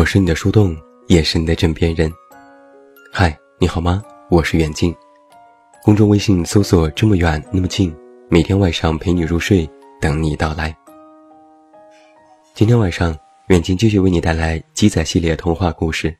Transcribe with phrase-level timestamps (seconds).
[0.00, 0.74] 我是你的树洞，
[1.08, 2.10] 也是你的枕边人。
[3.12, 4.02] 嗨，你好吗？
[4.30, 4.96] 我是远近。
[5.84, 7.94] 公众微信搜索“这么远那么近”，
[8.30, 9.68] 每天晚上陪你入睡，
[10.00, 10.74] 等你到来。
[12.54, 13.14] 今天晚上，
[13.48, 16.16] 远近继续为你带来鸡仔系列童话故事。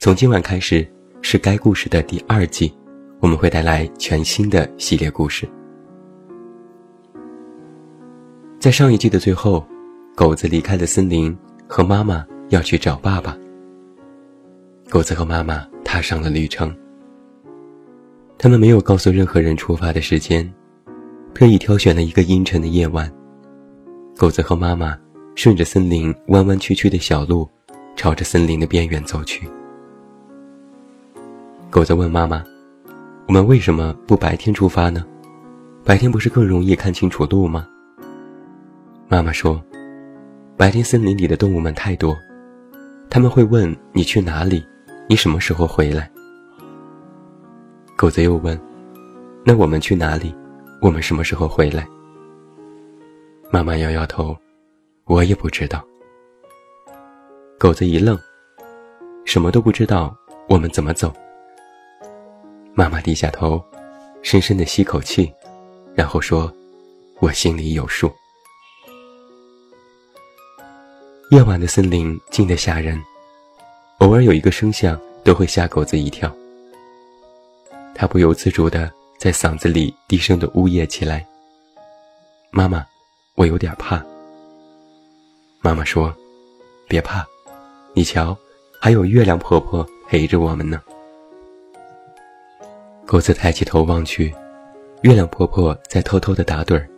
[0.00, 2.74] 从今晚开始是该故事的第二季，
[3.20, 5.46] 我们会带来全新的系列故事。
[8.58, 9.62] 在上一季的最后，
[10.14, 11.36] 狗子离开了森林，
[11.68, 12.26] 和妈妈。
[12.48, 13.36] 要去找爸爸。
[14.88, 16.74] 狗子和妈妈踏上了旅程。
[18.38, 20.48] 他们没有告诉任何人出发的时间，
[21.34, 23.10] 特意挑选了一个阴沉的夜晚。
[24.16, 24.96] 狗子和妈妈
[25.34, 27.48] 顺着森林弯弯曲曲的小路，
[27.96, 29.48] 朝着森林的边缘走去。
[31.68, 32.44] 狗子问妈妈
[33.26, 35.04] ：“我们为什么不白天出发呢？
[35.82, 37.66] 白天不是更容易看清楚路吗？”
[39.08, 39.60] 妈妈说
[40.56, 42.16] ：“白天森林里的动物们太多。”
[43.16, 44.62] 他们会问你去哪里，
[45.08, 46.10] 你什么时候回来？
[47.96, 48.60] 狗子又问
[49.42, 50.34] ：“那我们去哪里？
[50.82, 51.88] 我们什么时候回来？”
[53.50, 54.36] 妈妈摇摇头
[55.08, 55.82] ：“我也不知道。”
[57.58, 58.20] 狗子一愣
[59.24, 60.14] ：“什么都不知道，
[60.46, 61.10] 我们怎么走？”
[62.76, 63.64] 妈妈低下头，
[64.20, 65.32] 深深的吸口气，
[65.94, 66.52] 然后说
[67.20, 68.12] ：“我心里有数。”
[71.30, 73.02] 夜晚的森林静得吓人，
[73.98, 76.32] 偶尔有一个声响都会吓狗子一跳。
[77.96, 78.88] 他不由自主地
[79.18, 81.26] 在嗓子里低声地呜咽起来
[82.52, 82.86] ：“妈妈，
[83.34, 84.00] 我有点怕。”
[85.60, 86.14] 妈妈说
[86.86, 87.26] ：“别怕，
[87.92, 88.36] 你瞧，
[88.80, 90.80] 还有月亮婆婆陪着我们呢。”
[93.04, 94.32] 狗子抬起头望去，
[95.02, 96.88] 月亮婆婆在偷偷地打盹儿，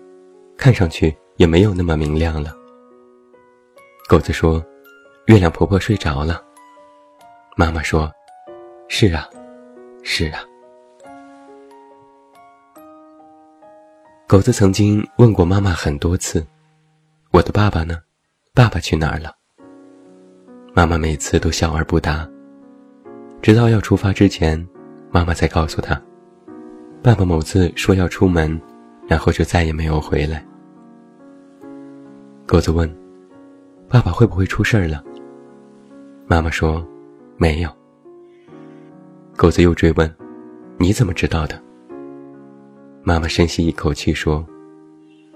[0.58, 2.54] 看上去也没有那么明亮了。
[4.08, 4.64] 狗子说
[5.28, 6.42] ：“月亮婆婆睡着了。”
[7.54, 8.10] 妈妈说
[8.88, 9.28] ：“是啊，
[10.02, 10.40] 是啊。”
[14.26, 16.42] 狗子曾经问过妈妈很多次
[17.32, 17.98] ：“我的爸爸呢？
[18.54, 19.36] 爸爸去哪儿了？”
[20.72, 22.26] 妈妈每次都笑而不答，
[23.42, 24.66] 直到要出发之前，
[25.10, 26.00] 妈妈才告诉他
[27.04, 28.58] ：“爸爸某次说要出门，
[29.06, 30.42] 然后就再也没有回来。”
[32.48, 32.90] 狗子问。
[33.90, 35.02] 爸爸会不会出事儿了？
[36.26, 36.86] 妈妈说
[37.38, 37.70] ：“没有。”
[39.34, 40.14] 狗子又追问
[40.76, 41.58] ：“你怎么知道的？”
[43.02, 44.46] 妈妈深吸一口气说：“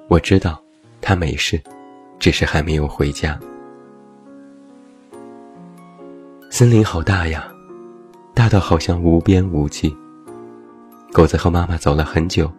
[0.07, 0.63] 我知道，
[1.01, 1.59] 他没事，
[2.19, 3.41] 只是还没有回家。”
[6.51, 7.51] 森林好大呀，
[8.35, 9.97] 大到好像无边无际。
[11.11, 12.53] 狗子和妈妈走了很久，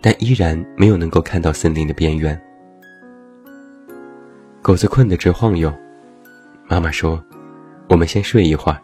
[0.00, 2.40] 但依然没有能够看到森林的边缘。
[4.68, 5.72] 狗子困得直晃悠，
[6.68, 7.18] 妈妈说
[7.88, 8.78] ：“我们先睡一会儿，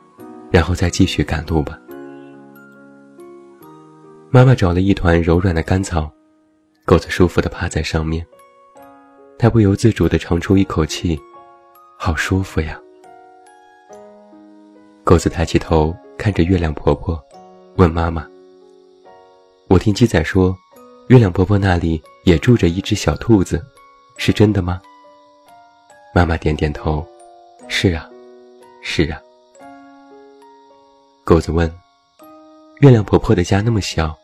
[0.50, 1.78] 然后再继续赶路吧。”
[4.32, 6.10] 妈妈找了一团柔软的干草，
[6.86, 8.26] 狗子舒服地趴在上面。
[9.38, 11.20] 它不由自主地长出一口气，
[11.98, 12.80] 好舒服呀。
[15.04, 17.22] 狗子抬起头看着月亮婆婆，
[17.76, 18.26] 问妈妈
[19.68, 20.56] ：“我听鸡仔说，
[21.08, 23.62] 月亮婆婆那里也住着一只小兔子，
[24.16, 24.80] 是真的吗？”
[26.14, 27.04] 妈妈点点头，
[27.66, 28.08] 是啊，
[28.80, 29.20] 是啊。
[31.24, 31.68] 狗子问
[32.82, 34.16] ：“月亮婆婆的家那么小，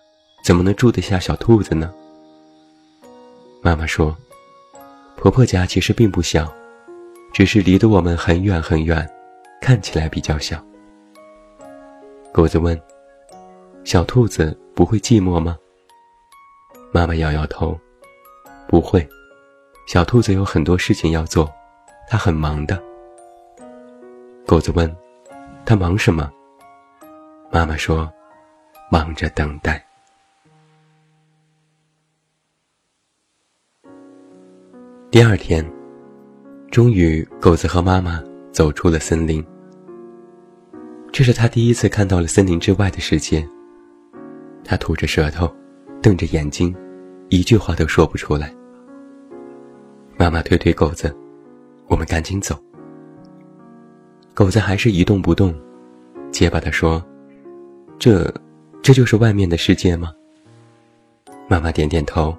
[0.44, 1.92] 怎么能住得下小兔子呢？”
[3.60, 4.16] 妈妈说
[5.18, 6.52] ：“婆婆家其实并不小，
[7.32, 9.04] 只是离得我们很远很远，
[9.60, 10.64] 看起来比较小。”
[12.32, 12.80] 狗子问
[13.82, 15.58] ：“小兔子不会寂寞吗？”
[16.94, 17.76] 妈妈摇摇头
[18.68, 19.04] ：“不会，
[19.88, 21.52] 小兔子有很多事情要做。”
[22.10, 22.82] 他很忙的。
[24.44, 24.92] 狗子问
[25.64, 26.28] ：“他忙什么？”
[27.52, 28.12] 妈妈说
[28.90, 29.80] ：“忙着等待。”
[35.08, 35.64] 第二天，
[36.72, 38.20] 终于，狗子和妈妈
[38.50, 39.46] 走出了森林。
[41.12, 43.48] 这是他第一次看到了森林之外的世界。
[44.64, 45.48] 他吐着舌头，
[46.02, 46.74] 瞪着眼睛，
[47.28, 48.52] 一句话都说不出来。
[50.16, 51.16] 妈妈推推狗子。
[51.90, 52.58] 我们赶紧走。
[54.32, 55.54] 狗子还是一动不动，
[56.30, 57.04] 结巴地说
[57.98, 58.32] ：“这，
[58.80, 60.12] 这就是外面的世界吗？”
[61.46, 62.34] 妈妈点点头：“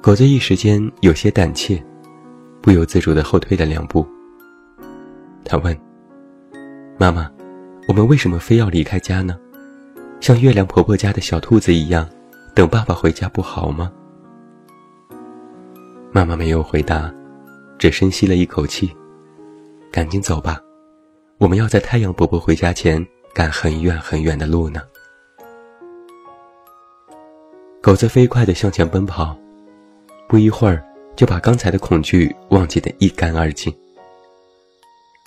[0.00, 1.80] 狗子一时间有些胆怯，
[2.60, 4.04] 不由自主的后退了两步。
[5.44, 5.78] 他问
[6.98, 7.30] ：“妈妈，
[7.86, 9.38] 我们为什么非要离开家呢？
[10.20, 12.08] 像月亮婆婆家的小兔子一样，
[12.54, 13.92] 等爸爸回家不好吗？”
[16.14, 17.10] 妈妈没有回答，
[17.78, 18.94] 只深吸了一口气。
[19.90, 20.60] 赶紧走吧，
[21.38, 24.82] 我们要在太阳伯伯回家前赶很远很远的路呢。
[27.80, 29.34] 狗子飞快地向前奔跑，
[30.28, 30.84] 不一会儿
[31.16, 33.74] 就把刚才的恐惧忘记得一干二净。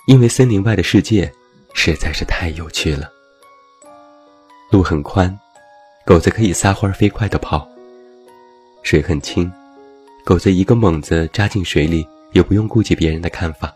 [0.06, 1.30] 因为森林外的世界
[1.74, 3.10] 实在是太有趣了。
[4.70, 5.36] 路很宽，
[6.04, 7.68] 狗子可以撒欢飞快地跑。
[8.84, 9.50] 水很清，
[10.26, 13.72] 狗子一个猛子扎进水里，也不用顾及别人的看法。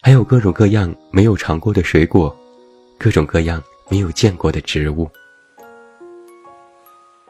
[0.00, 2.34] 还有各种各样没有尝过的水果，
[2.98, 5.06] 各种各样没有见过的植物。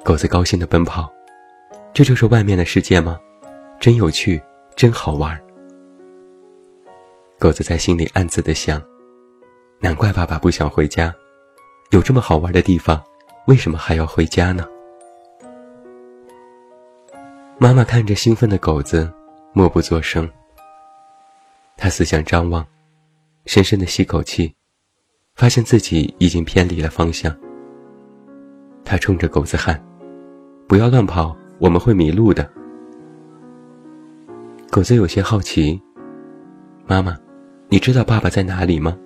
[0.04, 1.12] 狗子高兴地奔跑，
[1.92, 3.18] 这就是外面的世界吗？
[3.80, 4.40] 真有趣，
[4.76, 5.36] 真好玩。
[7.36, 8.80] 狗子在心里暗自的想：
[9.80, 11.12] 难怪爸爸不想回家，
[11.90, 13.02] 有这么好玩的地方，
[13.48, 14.68] 为什么还要回家呢？
[17.62, 19.08] 妈妈看着兴奋的狗子，
[19.52, 20.28] 默不作声。
[21.76, 22.66] 他四向张望，
[23.46, 24.52] 深深的吸口气，
[25.36, 27.32] 发现自己已经偏离了方向。
[28.84, 29.80] 他冲着狗子喊
[30.66, 32.50] ：“不要乱跑，我们会迷路的。”
[34.68, 35.80] 狗子有些好奇
[36.84, 37.16] ：“妈妈，
[37.68, 38.98] 你知道爸爸在哪里吗？”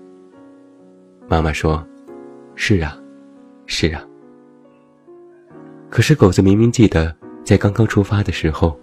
[1.28, 1.86] 妈妈说
[2.56, 2.98] ：“是啊，
[3.66, 4.02] 是啊。”
[5.92, 7.14] 可是狗子明明记得，
[7.46, 8.76] 在刚刚出发的时候，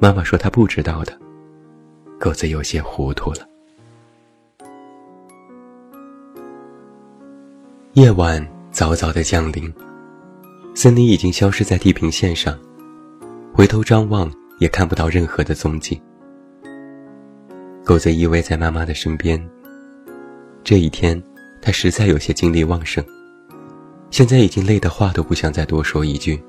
[0.00, 1.16] 妈妈说她不知道的。
[2.18, 3.46] 狗子有些糊涂了。
[7.92, 9.72] 夜晚早早的降临，
[10.74, 12.58] 森林已经消失在地平线上，
[13.54, 14.28] 回头张望
[14.58, 16.02] 也看不到任何的踪迹。
[17.84, 19.40] 狗子依偎在妈妈的身边。
[20.64, 21.22] 这一天，
[21.60, 23.04] 他实在有些精力旺盛，
[24.10, 26.42] 现在已经累得话都不想再多说一句。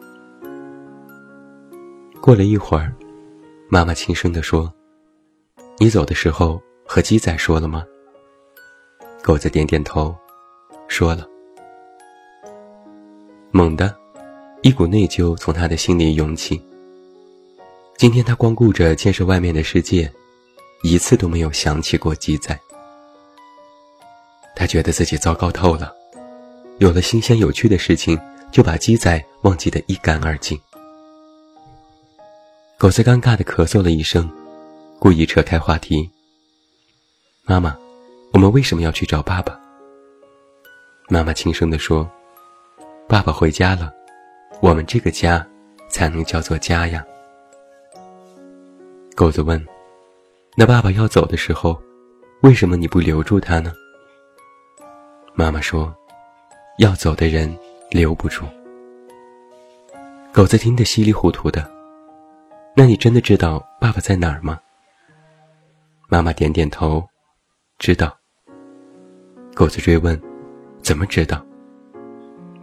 [2.25, 2.95] 过了一会儿，
[3.67, 4.73] 妈妈轻声地说。
[5.77, 7.83] 你走的时候和鸡仔说了吗？
[9.21, 10.15] 狗子点点头，
[10.87, 11.27] 说了。
[13.51, 13.93] 猛地，
[14.61, 16.65] 一股内疚从他的心里涌起。
[17.97, 20.09] 今天他光顾着建设外面的世界，
[20.81, 22.57] 一次都没有想起过鸡仔。
[24.55, 25.93] 他觉得自己糟糕透了，
[26.77, 28.17] 有了新鲜有趣的事情，
[28.49, 30.57] 就把鸡仔忘记得一干二净。
[32.83, 34.29] 狗子尴尬的咳嗽了一声。
[34.99, 36.11] 故意扯开话题。
[37.45, 37.73] 妈妈，
[38.33, 39.57] 我们为什么要去找爸爸？
[41.07, 42.05] 妈妈轻声地说
[43.07, 43.89] ：“爸爸回家了，
[44.61, 45.47] 我们这个家
[45.87, 47.01] 才能叫做家呀。”
[49.15, 49.65] 狗子问
[50.53, 51.81] ：“那爸爸要走的时候，
[52.41, 53.71] 为什么你不留住他呢？”
[55.33, 55.95] 妈妈说
[56.79, 57.57] ：“要走的人
[57.91, 58.43] 留不住。”
[60.33, 61.71] 狗子听得稀里糊涂的。
[62.75, 64.59] 那你真的知道爸爸在哪儿吗？
[66.09, 67.03] 妈妈点点头，
[67.77, 68.11] 知道。
[69.53, 70.19] 狗子追问
[70.81, 71.45] ：“怎么知道？”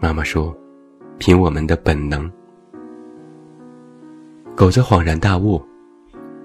[0.01, 0.53] 妈妈说
[1.19, 2.29] ：“凭我们的本能。”
[4.57, 5.65] 狗子恍然大悟：“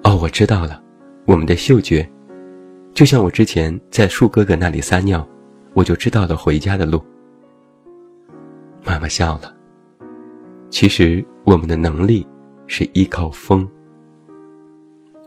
[0.06, 0.80] 哦，我知道了，
[1.26, 2.08] 我们的嗅觉，
[2.94, 5.28] 就像我之前在树哥哥那里撒尿，
[5.74, 7.04] 我就知道了回家的路。”
[8.86, 9.56] 妈妈笑了。
[10.70, 12.28] 其实我们的能力
[12.68, 13.68] 是依靠风。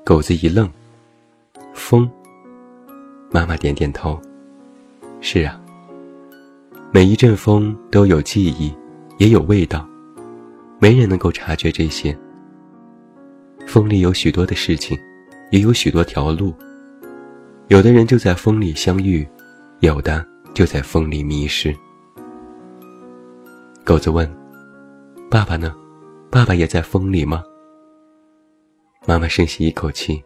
[0.05, 0.69] 狗子一愣。
[1.75, 2.09] 风。
[3.31, 4.21] 妈妈点点头。
[5.21, 5.61] 是啊，
[6.93, 8.73] 每一阵风都有记忆，
[9.19, 9.87] 也有味道，
[10.79, 12.17] 没人能够察觉这些。
[13.67, 14.97] 风里有许多的事情，
[15.51, 16.55] 也有许多条路。
[17.67, 19.27] 有的人就在风里相遇，
[19.81, 21.75] 有的就在风里迷失。
[23.85, 24.27] 狗子问
[25.31, 25.75] ：“爸爸呢？
[26.31, 27.43] 爸爸也在风里吗？”
[29.07, 30.23] 妈妈深吸一口气。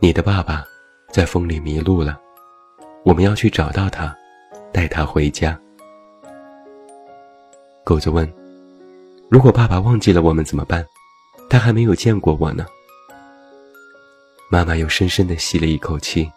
[0.00, 0.64] 你的爸爸
[1.10, 2.20] 在风里迷路了，
[3.04, 4.14] 我们要去找到他，
[4.72, 5.58] 带他回家。
[7.84, 8.30] 狗子问
[9.30, 10.86] ：“如果爸爸忘记了我们怎么办？
[11.48, 12.66] 他还没有见过我呢。”
[14.50, 16.30] 妈妈又深深地吸了一口气。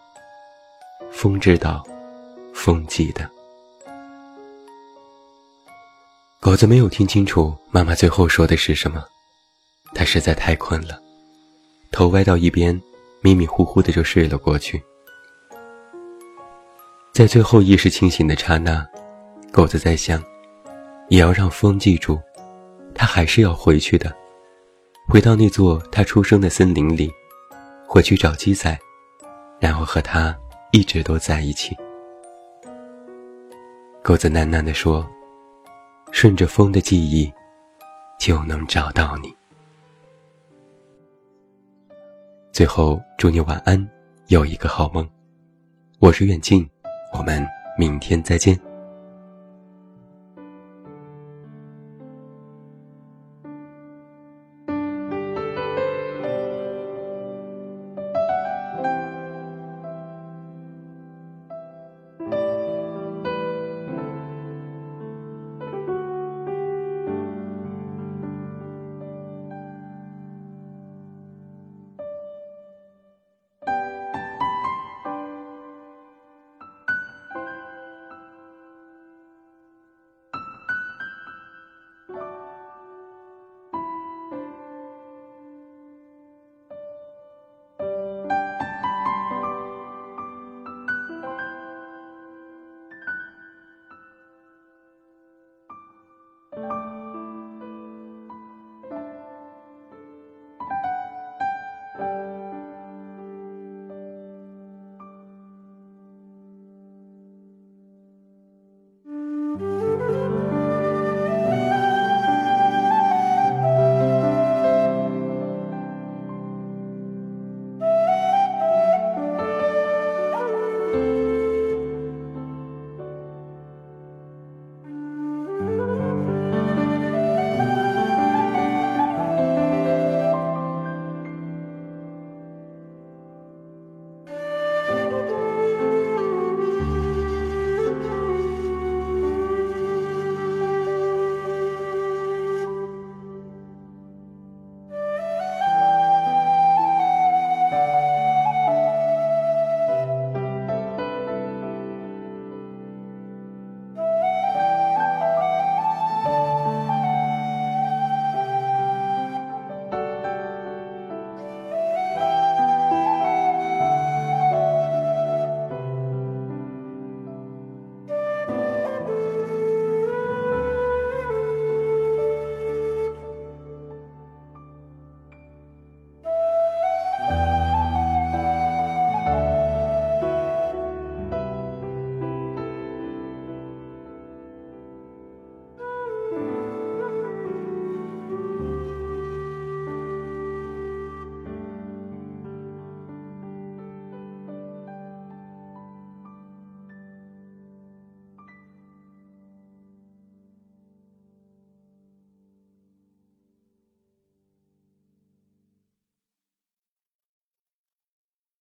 [1.10, 1.84] 风知道，
[2.54, 3.35] 风记得。
[6.40, 9.04] 狗子没有听清楚妈妈最后说的是什么，
[9.94, 11.00] 他实在太困了，
[11.90, 12.80] 头歪到一边。
[13.22, 14.80] 迷迷糊糊的就睡了过去。
[17.12, 18.86] 在最后意识清醒的刹那，
[19.50, 20.22] 狗子在想，
[21.08, 22.20] 也要让风记住，
[22.94, 24.14] 他还是要回去的，
[25.08, 27.10] 回到那座他出生的森林里，
[27.88, 28.78] 回去找鸡仔，
[29.58, 30.36] 然后和他
[30.70, 31.74] 一直都在一起。
[34.04, 35.04] 狗子喃喃地说
[36.10, 37.32] ：“顺着风的记忆，
[38.18, 39.32] 就能找到你。”
[42.52, 43.86] 最后，祝你晚安，
[44.28, 45.06] 有一个好梦。
[45.98, 46.66] 我是远近，
[47.12, 47.46] 我们
[47.78, 48.58] 明天再见。